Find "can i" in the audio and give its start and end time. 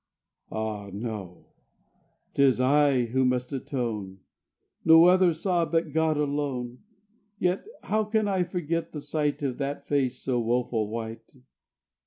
8.05-8.41